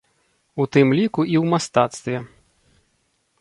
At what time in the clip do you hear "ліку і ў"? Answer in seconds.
0.99-1.45